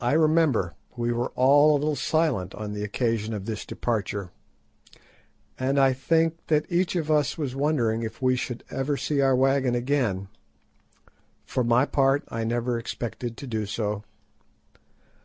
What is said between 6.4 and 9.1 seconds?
that each of us was wondering if we should ever